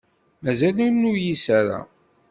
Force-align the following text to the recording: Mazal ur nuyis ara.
Mazal 0.43 0.77
ur 0.85 0.91
nuyis 0.93 1.45
ara. 1.59 1.79